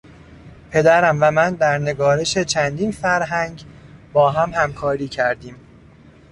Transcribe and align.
پدرم 0.71 1.17
و 1.21 1.31
من 1.31 1.53
در 1.55 1.77
نگارش 1.77 2.37
چندین 2.37 2.91
فرهنگ 2.91 3.61
با 4.13 4.31
هم 4.31 4.49
همکاری 4.53 5.07
کردیم. 5.07 5.55